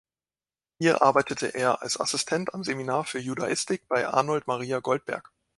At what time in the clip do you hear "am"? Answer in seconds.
2.55-2.63